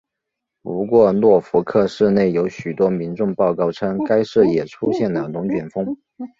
[0.63, 5.95] 不过诺福克市内有许多民众报告称该市也出现了龙卷风。